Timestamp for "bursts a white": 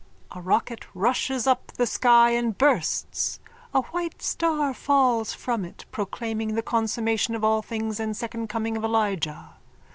2.57-4.19